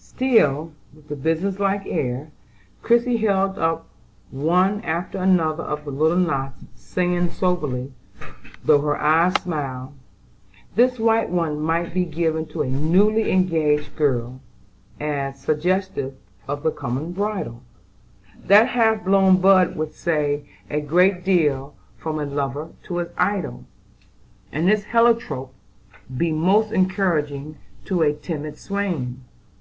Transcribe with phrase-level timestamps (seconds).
[0.00, 2.32] Still with the business like air,
[2.82, 3.86] Christie held up
[4.32, 7.92] one after another of the little knots, saying soberly,
[8.64, 9.92] though her eyes smiled:
[10.74, 14.40] "This white one might be given to a newly engaged girl,
[14.98, 16.16] as suggestive
[16.48, 17.62] of the coming bridal.
[18.44, 23.64] That half blown bud would say a great deal from a lover to his idol;
[24.50, 25.54] and this heliotrope
[26.16, 29.22] be most encouraging to a timid swain.